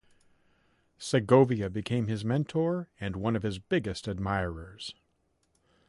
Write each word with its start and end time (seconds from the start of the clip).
Segovia 0.97 1.69
became 1.69 2.07
his 2.07 2.25
mentor 2.25 2.89
and 2.99 3.15
one 3.15 3.35
of 3.35 3.43
his 3.43 3.59
biggest 3.59 4.07
admirers. 4.07 4.95